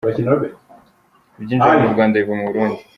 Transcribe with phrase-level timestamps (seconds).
[1.39, 2.81] Ibyinjira mu Rwanda biva mu Burundi.